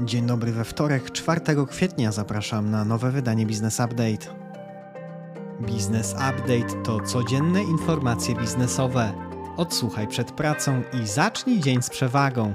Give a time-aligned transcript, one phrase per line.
[0.00, 4.34] Dzień dobry we wtorek, 4 kwietnia zapraszam na nowe wydanie Business Update.
[5.60, 9.12] Business Update to codzienne informacje biznesowe.
[9.56, 12.54] Odsłuchaj przed pracą i zacznij dzień z przewagą.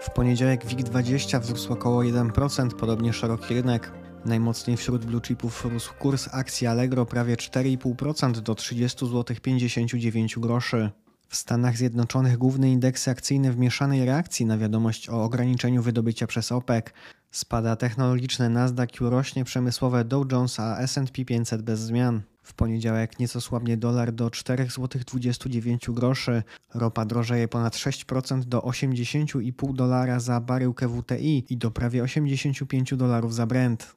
[0.00, 3.92] W poniedziałek WIG20 wzrósł około 1%, podobnie szeroki rynek.
[4.24, 10.90] Najmocniej wśród blue chipów rósł kurs akcji Allegro prawie 4,5% do 30 zł 59 groszy.
[11.32, 16.52] W Stanach Zjednoczonych główne indeksy akcyjne w mieszanej reakcji na wiadomość o ograniczeniu wydobycia przez
[16.52, 16.86] OPEC.
[17.30, 22.22] Spada technologiczne Nasdaq, rośnie przemysłowe Dow Jones, a S&P 500 bez zmian.
[22.42, 26.42] W poniedziałek nieco słabnie dolar do 4,29 zł.
[26.74, 33.34] Ropa drożeje ponad 6% do 80,5 dolara za baryłkę WTI i do prawie 85 dolarów
[33.34, 33.96] za Brent.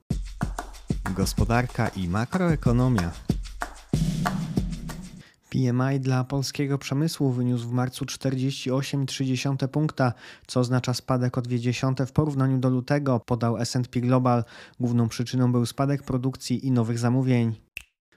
[1.16, 3.12] Gospodarka i makroekonomia.
[5.56, 10.14] PMI dla polskiego przemysłu wyniósł w marcu 48,3 punkta,
[10.48, 14.44] co oznacza spadek o 0,2 w porównaniu do lutego, podał S&P Global.
[14.80, 17.56] Główną przyczyną był spadek produkcji i nowych zamówień.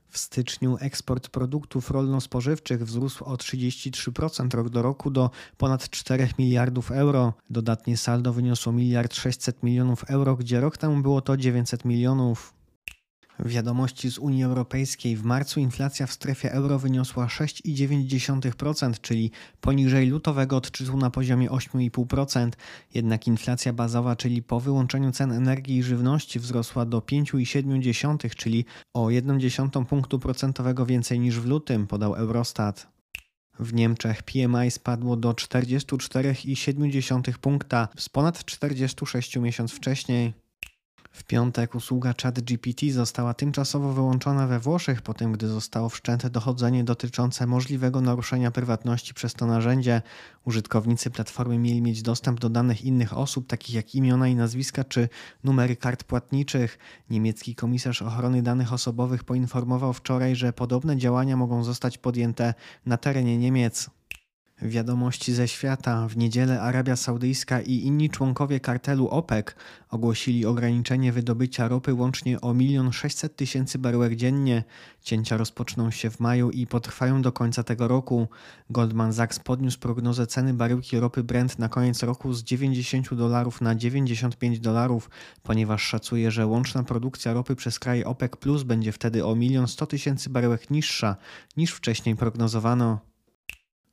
[0.09, 6.91] W styczniu eksport produktów rolno-spożywczych wzrósł o 33% rok do roku do ponad 4 miliardów
[6.91, 7.33] euro.
[7.51, 12.58] Dodatnie saldo wyniosło 1 600 milionów euro, gdzie rok temu było to 900 milionów.
[13.45, 19.31] Wiadomości z Unii Europejskiej w marcu inflacja w strefie euro wyniosła 6,9%, czyli
[19.61, 22.51] poniżej lutowego odczytu na poziomie 8,5%.
[22.95, 28.65] Jednak inflacja bazowa, czyli po wyłączeniu cen energii i żywności wzrosła do 5,7%, czyli
[28.95, 32.99] o 1,1 punktu procentowego więcej niż w lutym, podał Eurostat.
[33.59, 40.48] W Niemczech PMI spadło do 44,7 punkta z ponad 46 miesiąc wcześniej.
[41.19, 46.85] W piątek usługa ChatGPT została tymczasowo wyłączona we Włoszech po tym, gdy zostało wszczęte dochodzenie
[46.85, 50.03] dotyczące możliwego naruszenia prywatności przez to narzędzie.
[50.45, 55.09] Użytkownicy platformy mieli mieć dostęp do danych innych osób, takich jak imiona i nazwiska czy
[55.45, 56.79] numery kart płatniczych.
[57.11, 62.55] Niemiecki komisarz ochrony danych osobowych poinformował wczoraj, że podobne działania mogą zostać podjęte
[62.87, 63.91] na terenie Niemiec.
[64.63, 66.09] Wiadomości ze świata.
[66.09, 69.47] W niedzielę Arabia Saudyjska i inni członkowie kartelu OPEC
[69.91, 74.65] ogłosili ograniczenie wydobycia ropy łącznie o 1 600 tysięcy baryłek dziennie.
[75.03, 78.29] Cięcia rozpoczną się w maju i potrwają do końca tego roku.
[78.71, 83.75] Goldman Sachs podniósł prognozę ceny baryłki ropy Brent na koniec roku z 90 dolarów na
[83.75, 85.11] 95 dolarów,
[85.43, 89.87] ponieważ szacuje, że łączna produkcja ropy przez kraje OPEC Plus będzie wtedy o 1 100
[89.87, 91.17] tysięcy baryłek niższa
[91.57, 93.09] niż wcześniej prognozowano.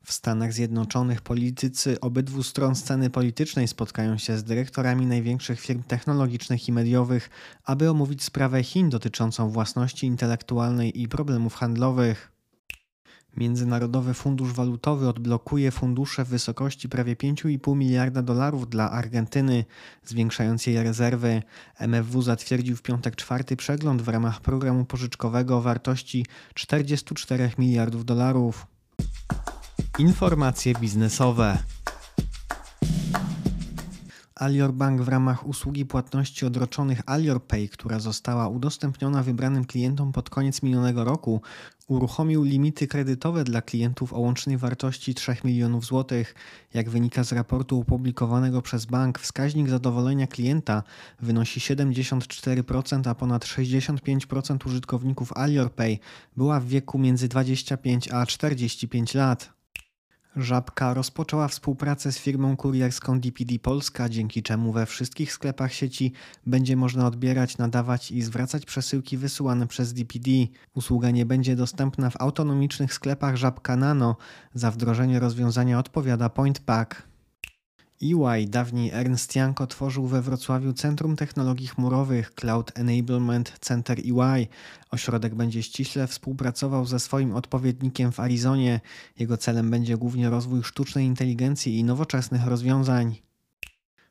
[0.06, 6.68] W Stanach Zjednoczonych politycy obydwu stron sceny politycznej spotkają się z dyrektorami największych firm technologicznych
[6.68, 7.30] i mediowych,
[7.64, 12.32] aby omówić sprawę Chin dotyczącą własności intelektualnej i problemów handlowych.
[13.36, 19.64] Międzynarodowy Fundusz Walutowy odblokuje fundusze w wysokości prawie 5,5 miliarda dolarów dla Argentyny,
[20.04, 21.42] zwiększając jej rezerwy.
[21.80, 28.75] MFW zatwierdził w piątek czwarty przegląd w ramach programu pożyczkowego o wartości 44 miliardów dolarów.
[29.98, 31.58] Informacje biznesowe.
[34.34, 40.30] Alior Bank w ramach usługi płatności odroczonych Alior Pay, która została udostępniona wybranym klientom pod
[40.30, 41.40] koniec minionego roku,
[41.88, 46.34] uruchomił limity kredytowe dla klientów o łącznej wartości 3 milionów złotych.
[46.74, 50.82] Jak wynika z raportu opublikowanego przez bank, wskaźnik zadowolenia klienta
[51.20, 55.98] wynosi 74%, a ponad 65% użytkowników Alior Pay
[56.36, 59.55] była w wieku między 25 a 45 lat.
[60.36, 66.12] Żabka rozpoczęła współpracę z firmą kurierską DPD Polska, dzięki czemu we wszystkich sklepach sieci
[66.46, 70.30] będzie można odbierać, nadawać i zwracać przesyłki wysyłane przez DPD.
[70.74, 74.16] Usługa nie będzie dostępna w autonomicznych sklepach Żabka Nano.
[74.54, 77.02] Za wdrożenie rozwiązania odpowiada PointPack.
[78.02, 84.46] EY, dawniej Ernst Young, otworzył we Wrocławiu Centrum Technologii Chmurowych Cloud Enablement Center EY.
[84.90, 88.80] Ośrodek będzie ściśle współpracował ze swoim odpowiednikiem w Arizonie.
[89.18, 93.25] Jego celem będzie głównie rozwój sztucznej inteligencji i nowoczesnych rozwiązań.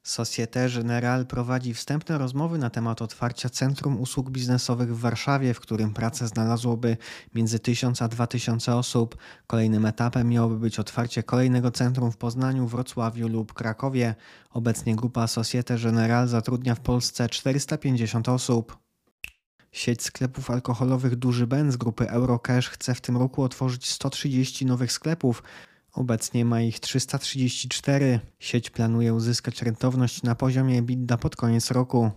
[0.06, 5.94] Societe Generale prowadzi wstępne rozmowy na temat otwarcia Centrum Usług Biznesowych w Warszawie, w którym
[5.94, 6.98] pracę znalazłoby
[7.36, 9.18] między 1000 a 2000 osób.
[9.48, 14.16] Kolejnym etapem miałoby być otwarcie kolejnego centrum w Poznaniu, Wrocławiu lub Krakowie.
[14.50, 18.78] Obecnie grupa Societe Generale zatrudnia w Polsce 450 osób.
[19.72, 24.92] Sieć sklepów alkoholowych Duży Ben z grupy Eurocash chce w tym roku otworzyć 130 nowych
[24.92, 25.44] sklepów.
[25.96, 28.20] Obecnie ma ich 334.
[28.40, 32.12] Sieć planuje uzyskać rentowność na poziomie EBITDA pod koniec roku.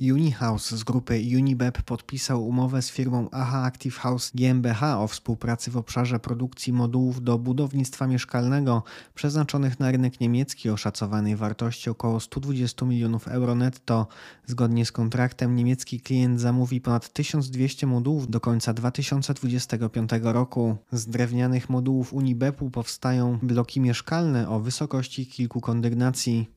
[0.00, 5.76] Unihouse z grupy Unibep podpisał umowę z firmą AHA Active House GmbH o współpracy w
[5.76, 8.82] obszarze produkcji modułów do budownictwa mieszkalnego
[9.14, 14.06] przeznaczonych na rynek niemiecki o szacowanej wartości około 120 milionów euro netto.
[14.46, 20.76] Zgodnie z kontraktem niemiecki klient zamówi ponad 1200 modułów do końca 2025 roku.
[20.92, 26.54] Z drewnianych modułów Unibepu powstają bloki mieszkalne o wysokości kilku kondygnacji.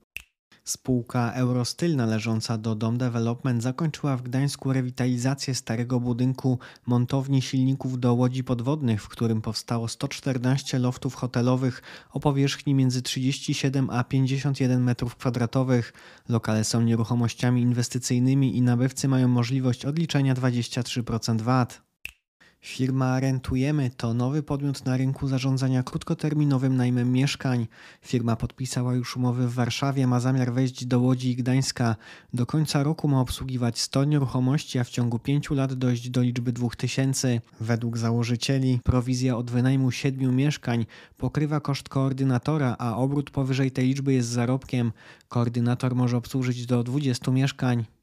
[0.69, 8.13] Spółka Eurostyl należąca do Dom Development zakończyła w Gdańsku rewitalizację starego budynku montowni silników do
[8.13, 11.81] łodzi podwodnych, w którym powstało 114 loftów hotelowych
[12.11, 15.83] o powierzchni między 37 a 51 m2.
[16.29, 21.86] Lokale są nieruchomościami inwestycyjnymi i nabywcy mają możliwość odliczenia 23% VAT.
[22.61, 27.67] Firma Rentujemy to nowy podmiot na rynku zarządzania krótkoterminowym najmem mieszkań.
[28.01, 31.95] Firma podpisała już umowy w Warszawie, ma zamiar wejść do Łodzi i Gdańska.
[32.33, 36.53] Do końca roku ma obsługiwać 100 nieruchomości, a w ciągu 5 lat dojść do liczby
[36.53, 37.41] 2000.
[37.61, 40.85] Według założycieli prowizja od wynajmu 7 mieszkań
[41.17, 44.91] pokrywa koszt koordynatora, a obrót powyżej tej liczby jest zarobkiem.
[45.29, 47.96] Koordynator może obsłużyć do 20 mieszkań.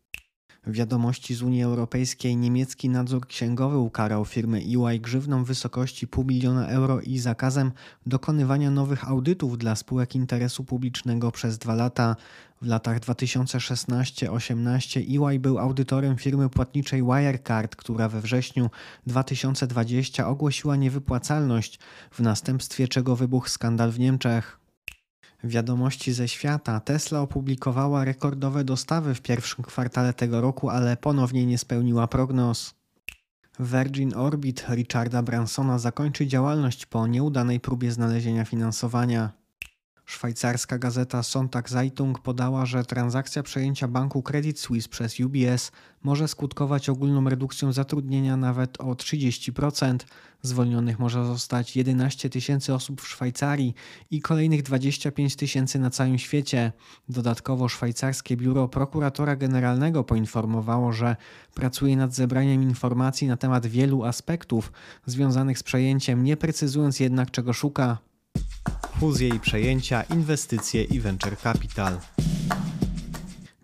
[0.66, 6.68] Wiadomości z Unii Europejskiej niemiecki nadzór księgowy ukarał firmę EY grzywną w wysokości pół miliona
[6.68, 7.72] euro i zakazem
[8.06, 12.16] dokonywania nowych audytów dla spółek interesu publicznego przez dwa lata.
[12.62, 18.70] W latach 2016-18 EY był audytorem firmy płatniczej Wirecard, która we wrześniu
[19.06, 21.78] 2020 ogłosiła niewypłacalność,
[22.10, 24.63] w następstwie czego wybuchł skandal w Niemczech.
[25.44, 26.80] Wiadomości ze świata.
[26.80, 32.74] Tesla opublikowała rekordowe dostawy w pierwszym kwartale tego roku, ale ponownie nie spełniła prognoz.
[33.60, 39.43] Virgin Orbit Richarda Bransona zakończy działalność po nieudanej próbie znalezienia finansowania.
[40.06, 45.72] Szwajcarska gazeta Sonntag Zeitung podała, że transakcja przejęcia banku Credit Suisse przez UBS
[46.02, 49.98] może skutkować ogólną redukcją zatrudnienia nawet o 30%.
[50.42, 53.74] Zwolnionych może zostać 11 tysięcy osób w Szwajcarii
[54.10, 56.72] i kolejnych 25 tysięcy na całym świecie.
[57.08, 61.16] Dodatkowo szwajcarskie biuro prokuratora generalnego poinformowało, że
[61.54, 64.72] pracuje nad zebraniem informacji na temat wielu aspektów
[65.06, 67.98] związanych z przejęciem, nie precyzując jednak czego szuka
[69.00, 71.98] fuzje i przejęcia, inwestycje i venture capital.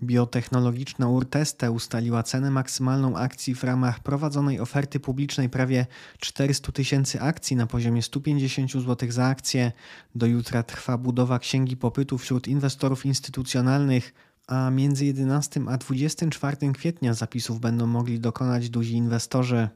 [0.03, 5.87] Biotechnologiczna Urteste ustaliła cenę maksymalną akcji w ramach prowadzonej oferty publicznej prawie
[6.19, 9.73] 400 tysięcy akcji na poziomie 150 zł za akcję.
[10.15, 14.15] Do jutra trwa budowa księgi popytu wśród inwestorów instytucjonalnych,
[14.47, 19.69] a między 11 a 24 kwietnia zapisów będą mogli dokonać duzi inwestorzy.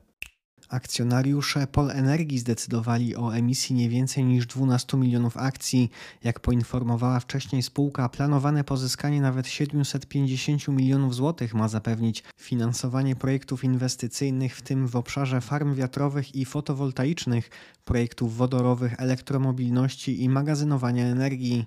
[0.68, 5.90] Akcjonariusze Polenergii zdecydowali o emisji nie więcej niż 12 milionów akcji.
[6.24, 14.56] Jak poinformowała wcześniej spółka, planowane pozyskanie nawet 750 milionów złotych ma zapewnić finansowanie projektów inwestycyjnych,
[14.56, 17.50] w tym w obszarze farm wiatrowych i fotowoltaicznych,
[17.84, 21.66] projektów wodorowych, elektromobilności i magazynowania energii.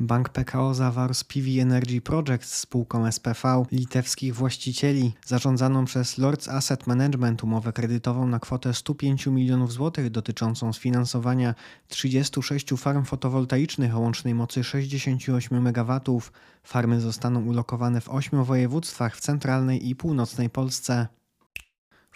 [0.00, 6.86] Bank PKO zawarł z PV Energy Project spółką SPV litewskich właścicieli zarządzaną przez Lords Asset
[6.86, 11.54] Management umowę kredytową na kwotę 105 milionów złotych dotyczącą sfinansowania
[11.88, 16.00] 36 farm fotowoltaicznych o łącznej mocy 68 MW.
[16.62, 21.17] Farmy zostaną ulokowane w 8 województwach w centralnej i północnej Polsce.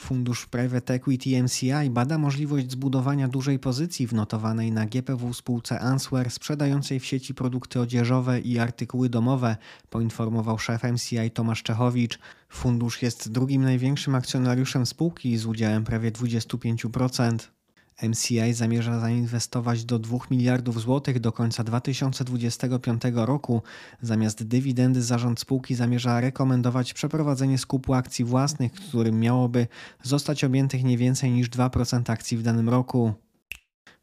[0.02, 6.31] Fundusz Private Equity MCI bada możliwość zbudowania dużej pozycji w notowanej na GPW spółce Answer
[6.31, 9.56] sprzedającej w sieci produkty odzieżowe i artykuły domowe,
[9.90, 12.18] poinformował szef MCI Tomasz Czechowicz.
[12.49, 17.62] Fundusz jest drugim największym akcjonariuszem spółki z udziałem prawie 25%.
[18.02, 23.62] MCI zamierza zainwestować do 2 miliardów złotych do końca 2025 roku.
[24.02, 29.66] Zamiast dywidendy zarząd spółki zamierza rekomendować przeprowadzenie skupu akcji własnych, którym miałoby
[30.02, 33.14] zostać objętych nie więcej niż 2% akcji w danym roku.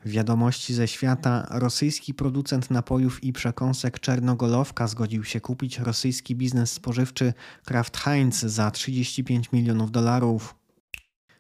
[0.06, 1.48] Wiadomości ze świata.
[1.50, 7.34] Rosyjski producent napojów i przekąsek Czernogolowka zgodził się kupić rosyjski biznes spożywczy
[7.66, 10.59] Kraft Heinz za 35 milionów dolarów.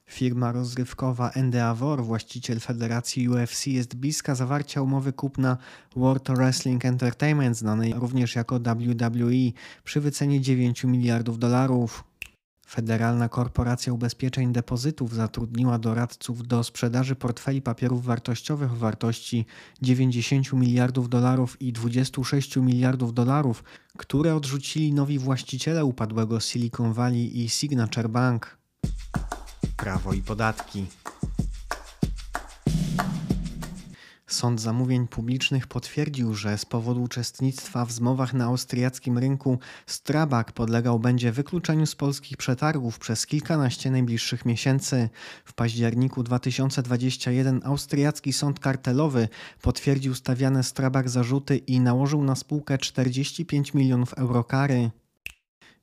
[0.09, 5.57] Firma rozrywkowa Endeavor, właściciel federacji UFC, jest bliska zawarcia umowy kupna
[5.95, 9.51] World Wrestling Entertainment, znanej również jako WWE,
[9.83, 12.03] przy wycenie 9 miliardów dolarów.
[12.67, 19.45] Federalna Korporacja Ubezpieczeń Depozytów zatrudniła doradców do sprzedaży portfeli papierów wartościowych o wartości
[19.81, 23.63] 90 miliardów dolarów i 26 miliardów dolarów,
[23.97, 28.59] które odrzucili nowi właściciele upadłego Silicon Valley i Signature Bank
[29.77, 30.85] prawo i podatki.
[34.29, 40.99] Sąd Zamówień Publicznych potwierdził, że z powodu uczestnictwa w zmowach na austriackim rynku Strabag podlegał
[40.99, 45.09] będzie wykluczeniu z polskich przetargów przez kilkanaście najbliższych miesięcy.
[45.45, 49.27] W październiku 2021 austriacki sąd kartelowy
[49.61, 54.91] potwierdził stawiane Strabag zarzuty i nałożył na spółkę 45 milionów euro kary.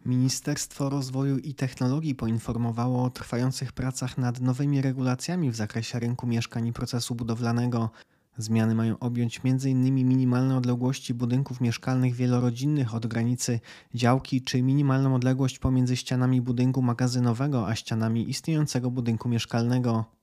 [0.06, 6.66] Ministerstwo Rozwoju i Technologii poinformowało o trwających pracach nad nowymi regulacjami w zakresie rynku mieszkań
[6.66, 7.90] i procesu budowlanego.
[8.38, 9.94] Zmiany mają objąć m.in.
[9.94, 13.60] minimalne odległości budynków mieszkalnych wielorodzinnych od granicy
[13.94, 20.15] działki czy minimalną odległość pomiędzy ścianami budynku magazynowego a ścianami istniejącego budynku mieszkalnego.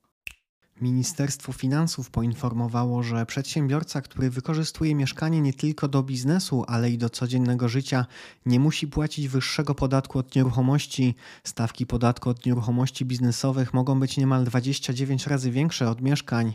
[0.82, 7.10] Ministerstwo Finansów poinformowało, że przedsiębiorca, który wykorzystuje mieszkanie nie tylko do biznesu, ale i do
[7.10, 8.06] codziennego życia,
[8.46, 11.16] nie musi płacić wyższego podatku od nieruchomości.
[11.44, 16.54] Stawki podatku od nieruchomości biznesowych mogą być niemal 29 razy większe od mieszkań.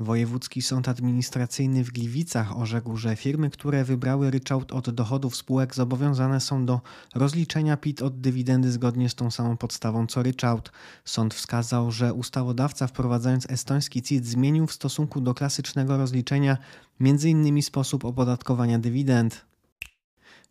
[0.00, 6.40] Wojewódzki Sąd Administracyjny w Gliwicach orzekł, że firmy, które wybrały ryczałt od dochodów spółek zobowiązane
[6.40, 6.80] są do
[7.14, 10.72] rozliczenia PIT od dywidendy zgodnie z tą samą podstawą co ryczałt.
[11.04, 16.58] Sąd wskazał, że ustawodawca wprowadzając estoński CIT zmienił w stosunku do klasycznego rozliczenia
[17.00, 17.62] m.in.
[17.62, 19.47] sposób opodatkowania dywidend.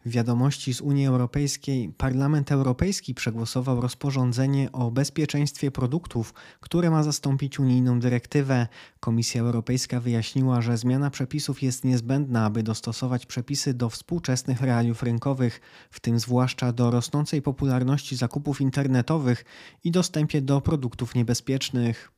[0.06, 8.00] Wiadomości z Unii Europejskiej Parlament Europejski przegłosował rozporządzenie o bezpieczeństwie produktów, które ma zastąpić unijną
[8.00, 8.68] dyrektywę.
[9.00, 15.62] Komisja Europejska wyjaśniła, że zmiana przepisów jest niezbędna, aby dostosować przepisy do współczesnych realiów rynkowych,
[15.92, 19.46] w tym zwłaszcza do rosnącej popularności zakupów internetowych
[19.84, 22.17] i dostępie do produktów niebezpiecznych.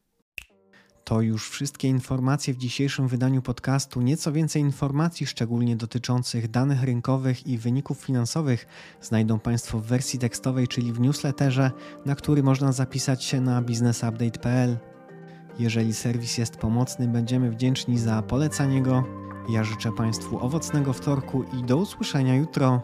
[1.04, 4.02] To już wszystkie informacje w dzisiejszym wydaniu podcastu.
[4.02, 8.68] Nieco więcej informacji, szczególnie dotyczących danych rynkowych i wyników finansowych,
[9.02, 11.72] znajdą Państwo w wersji tekstowej, czyli w newsletterze,
[12.06, 14.78] na który można zapisać się na businessupdate.pl.
[15.60, 19.04] Jeżeli serwis jest pomocny, będziemy wdzięczni za polecanie go.
[19.50, 22.82] Ja życzę Państwu owocnego wtorku i do usłyszenia jutro.